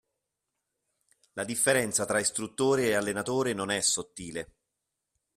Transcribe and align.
La 1.33 1.43
differenza 1.43 2.05
tra 2.07 2.19
istruttore 2.19 2.87
ed 2.87 2.95
allenatore 2.95 3.53
non 3.53 3.69
è 3.69 3.79
sottile 3.81 4.55